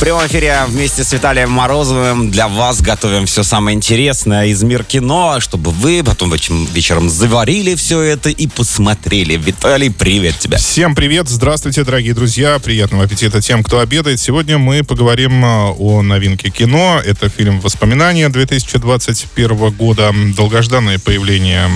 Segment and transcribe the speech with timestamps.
[0.00, 4.82] В прямом эфире вместе с Виталием Морозовым для вас готовим все самое интересное из мира
[4.82, 9.36] кино, чтобы вы потом вечером заварили все это и посмотрели.
[9.36, 10.56] Виталий, привет тебе.
[10.56, 12.58] Всем привет, здравствуйте, дорогие друзья.
[12.60, 14.18] Приятного аппетита тем, кто обедает.
[14.18, 17.02] Сегодня мы поговорим а, о новинке кино.
[17.04, 20.14] Это фильм «Воспоминания» 2021 года.
[20.34, 21.68] Долгожданное появление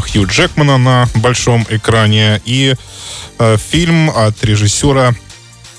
[0.00, 2.40] Хью Джекмана на большом экране.
[2.46, 2.74] И
[3.38, 5.14] э, фильм от режиссера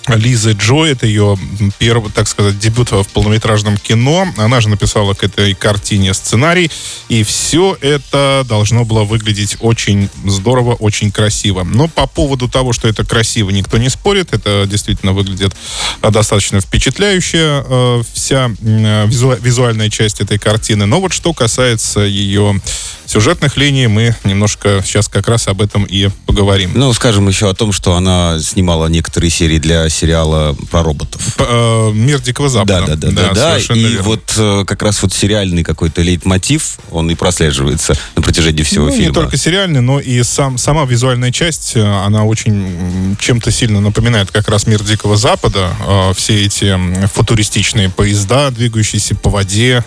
[0.08, 1.38] Лизы Джо, это ее
[1.80, 4.28] первый, так сказать, дебют в полнометражном кино.
[4.38, 6.72] Она же написала к этой картине сценарий,
[7.10, 11.64] и все это должно было выглядеть очень здорово, очень красиво.
[11.64, 14.34] Но по поводу того, что это красиво, никто не спорит.
[14.34, 15.56] Это действительно выглядит
[16.02, 20.86] достаточно впечатляюще, э, вся визуальная часть этой картины.
[20.86, 22.62] Но вот что касается ее
[23.06, 26.72] сюжетных линий, мы немножко сейчас как раз об этом и поговорим.
[26.76, 31.22] Ну, скажем еще о том, что она снимала некоторые серии для сериала про роботов.
[31.40, 32.86] Э, Мир Дикого Запада.
[32.88, 33.34] Да, да, да, да.
[33.34, 33.58] да.
[33.76, 34.04] И верно.
[34.04, 38.92] вот э, как раз вот сериальный какой-то лейтмотив, он и прослеживается на протяжении всего ну,
[38.92, 39.08] фильма.
[39.08, 44.32] Не только сериальный, но и сам, сама визуальная часть, э, она очень чем-то сильно напоминает
[44.32, 45.70] как раз Мир Дикого Запада.
[46.16, 49.84] Все эти футуристичные поезда, двигающиеся по воде,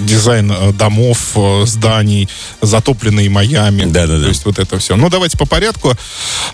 [0.00, 2.28] дизайн домов, зданий,
[2.60, 3.84] затопленные Майами.
[3.84, 4.24] Да, да, да.
[4.24, 4.96] То есть вот это все.
[4.96, 5.94] Ну, давайте по порядку.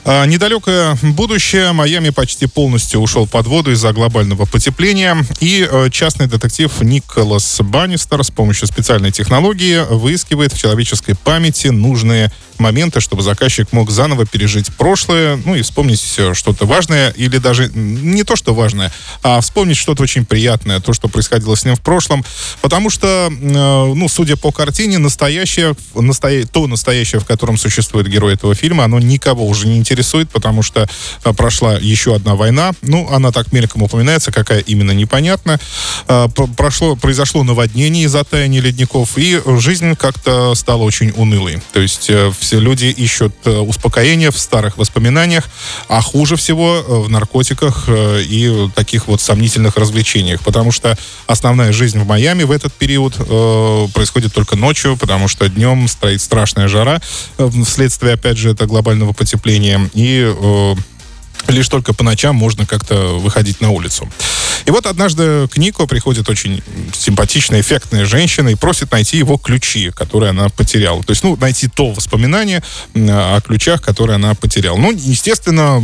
[0.05, 1.73] Недалекое будущее.
[1.73, 5.17] Майами почти почти полностью ушел под воду из-за глобального потепления.
[5.39, 12.33] И э, частный детектив Николас Баннистер с помощью специальной технологии выискивает в человеческой памяти нужные
[12.59, 16.03] моменты, чтобы заказчик мог заново пережить прошлое, ну и вспомнить
[16.35, 21.09] что-то важное, или даже не то, что важное, а вспомнить что-то очень приятное, то, что
[21.09, 22.25] происходило с ним в прошлом.
[22.61, 26.45] Потому что, э, ну, судя по картине, настоящее, настоя...
[26.47, 30.89] то настоящее, в котором существует герой этого фильма, оно никого уже не интересует, потому что
[31.25, 32.73] э, прошла еще одна война.
[32.83, 35.61] Ну, она так мельком упоминается, какая именно непонятно.
[36.09, 41.63] Э, прошло, произошло наводнение из-за таяния ледников, и жизнь как-то стала очень унылой.
[41.73, 42.11] То есть
[42.45, 45.49] все люди ищут э, успокоения в старых воспоминаниях,
[45.89, 51.73] а хуже всего э, в наркотиках э, и таких вот сомнительных развлечениях, потому что основная
[51.73, 53.15] жизнь в Майами в этот период
[53.95, 57.01] происходит только ночью, потому что днем стоит страшная жара
[57.65, 60.35] вследствие, опять же, это глобального потепления, и
[61.49, 64.09] лишь только по ночам можно как-то выходить на улицу.
[64.65, 69.91] И вот однажды к Нико приходит очень симпатичная, эффектная женщина и просит найти его ключи,
[69.91, 71.03] которые она потеряла.
[71.03, 72.63] То есть, ну, найти то воспоминание
[72.95, 74.77] о ключах, которые она потеряла.
[74.77, 75.83] Ну, естественно,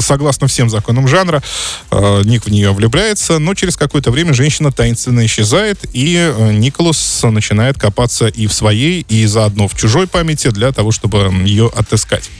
[0.00, 1.42] согласно всем законам жанра,
[1.90, 7.20] э, Ник в нее влюбляется, но через какое-то время женщина таинственно исчезает, и э, Николас
[7.22, 12.30] начинает копаться и в своей, и заодно в чужой памяти для того, чтобы ее отыскать.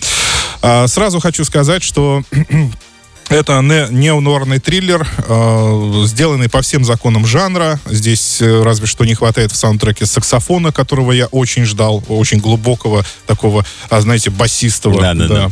[0.63, 2.23] А, сразу хочу сказать, что
[3.29, 7.81] Это не, неонуарный триллер, э, сделанный по всем законам жанра.
[7.87, 13.05] Здесь э, разве что не хватает в саундтреке саксофона, которого я очень ждал, очень глубокого,
[13.27, 15.01] такого, а, знаете, басистого.
[15.01, 15.35] Да, да, да.
[15.35, 15.51] да.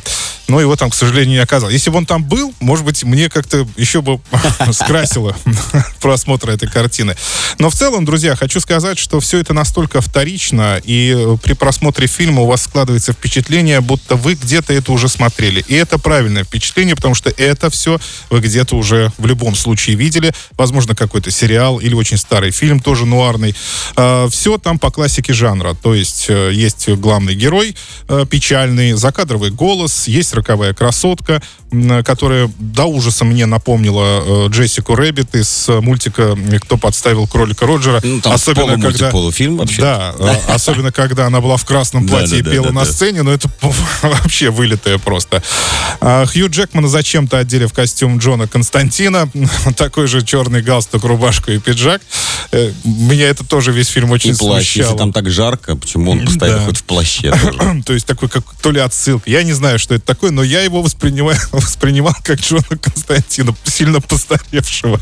[0.54, 1.72] Но его там, к сожалению, не оказалось.
[1.72, 4.20] Если бы он там был, может быть, мне как-то еще бы
[4.70, 5.36] скрасило
[6.00, 7.16] просмотр этой картины.
[7.58, 12.06] Но в целом, друзья, хочу сказать, что все это настолько вторично, и э, при просмотре
[12.06, 15.64] фильма у вас складывается впечатление, будто вы где-то это уже смотрели.
[15.66, 17.98] И это правильное впечатление, потому что это все
[18.30, 20.32] вы где-то уже в любом случае видели.
[20.56, 23.56] Возможно, какой-то сериал или очень старый фильм, тоже нуарный.
[23.96, 25.74] А, все там по классике жанра.
[25.74, 27.74] То есть э, есть главный герой
[28.06, 31.40] э, печальный, закадровый голос, есть роковая красотка,
[32.04, 38.00] которая до ужаса мне напомнила э, Джессику Рэббит из мультика «Кто подставил кролика Роджера».
[38.04, 39.80] Ну, там особенно когда полуфильм вообще.
[39.80, 43.50] Да, э, особенно когда она была в красном платье и пела на сцене, но это
[44.02, 45.42] вообще вылитое просто.
[46.00, 49.28] А Хью Джекмана зачем-то одели в костюм Джона Константина,
[49.76, 52.02] такой же черный галстук, рубашку и пиджак.
[52.52, 54.84] Э, меня это тоже весь фильм очень и плащ, смущало.
[54.84, 56.66] если там так жарко, почему он постоянно да.
[56.66, 57.34] хоть в плаще
[57.86, 59.30] То есть такой, как то ли отсылка.
[59.30, 64.00] Я не знаю, что это такое, но я его воспринимаю, воспринимал как Джона Константина, сильно
[64.00, 65.00] постаревшего.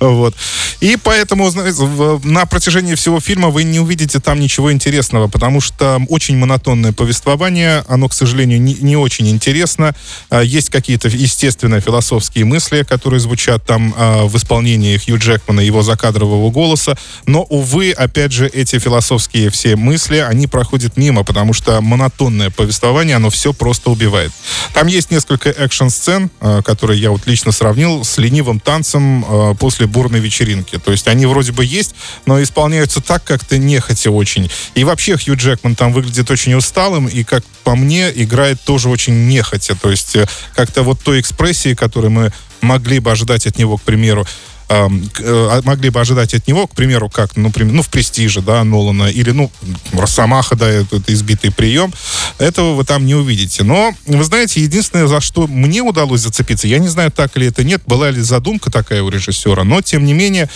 [0.00, 0.34] Вот.
[0.80, 1.82] И поэтому, знаете,
[2.24, 7.84] на протяжении всего фильма вы не увидите там ничего интересного, потому что очень монотонное повествование,
[7.88, 9.94] оно, к сожалению, не, не очень интересно.
[10.30, 15.82] А, есть какие-то, естественно, философские мысли, которые звучат там э, в исполнении Хью Джекмана, его
[15.82, 16.96] закадрового голоса.
[17.26, 23.16] Но, увы, опять же, эти философские все мысли, они проходят мимо, потому что монотонное повествование,
[23.16, 24.32] оно все просто убивает.
[24.72, 29.86] Там есть несколько экшн-сцен, э, которые я вот лично сравнил с ленивым танцем э, после
[29.86, 30.78] бурной вечеринки.
[30.78, 31.94] То есть они вроде бы есть,
[32.26, 34.50] но исполняются так как-то нехотя очень.
[34.74, 39.26] И вообще Хью Джекман там выглядит очень усталым, и, как по мне, играет тоже очень
[39.26, 39.74] нехотя.
[39.74, 43.82] То есть э, как-то вот той экспрессии, которую мы могли бы ожидать от него, к
[43.82, 44.26] примеру,
[44.68, 49.04] э, могли бы ожидать от него, к примеру, как, ну, ну в «Престиже», да, Нолана,
[49.04, 49.50] или, ну,
[49.92, 51.92] «Росомаха», да, этот избитый прием,
[52.38, 53.64] этого вы там не увидите.
[53.64, 57.64] Но, вы знаете, единственное, за что мне удалось зацепиться, я не знаю, так ли это
[57.64, 60.48] нет, была ли задумка такая у режиссера, но, тем не менее,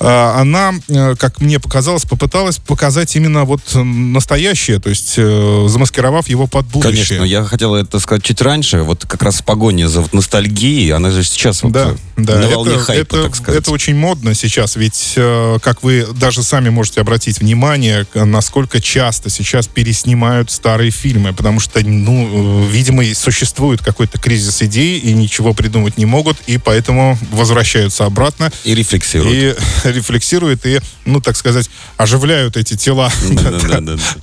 [0.00, 6.28] э, она, э, как мне показалось, попыталась показать именно вот настоящее, то есть э, замаскировав
[6.28, 7.18] его под будущее.
[7.18, 10.92] Конечно, я хотел это сказать чуть раньше, вот как раз в погоне за вот ностальгией,
[10.92, 13.45] она же сейчас да, вот да, на волне это, хайпа, это, так сказать.
[13.48, 19.66] Это очень модно сейчас, ведь, как вы даже сами можете обратить внимание, насколько часто сейчас
[19.66, 26.06] переснимают старые фильмы, потому что, ну, видимо, существует какой-то кризис идей, и ничего придумать не
[26.06, 28.50] могут, и поэтому возвращаются обратно.
[28.64, 29.58] И рефлексируют.
[29.84, 33.12] И рефлексируют, и, ну, так сказать, оживляют эти тела,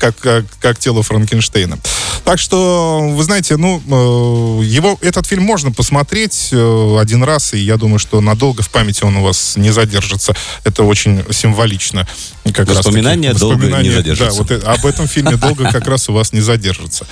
[0.60, 1.78] как тело Франкенштейна.
[2.26, 8.00] Так что, вы знаете, ну, его, этот фильм можно посмотреть один раз, и я думаю,
[8.00, 10.34] что надолго в памяти он у вас не задержится.
[10.64, 12.08] Это очень символично.
[12.54, 14.44] Как воспоминания раз таки, долго не задержатся.
[14.44, 17.06] Да, вот об этом фильме долго как раз у вас не задержится.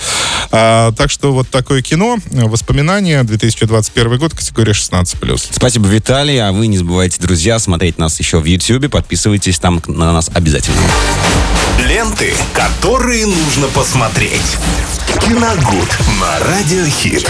[0.51, 5.49] А, так что вот такое кино, воспоминания, 2021 год, категория 16+.
[5.51, 6.37] Спасибо, Виталий.
[6.39, 8.89] А вы не забывайте, друзья, смотреть нас еще в YouTube.
[8.89, 10.79] Подписывайтесь там на нас обязательно.
[11.79, 14.41] Ленты, которые нужно посмотреть.
[15.21, 17.29] Киногуд на Радиохит.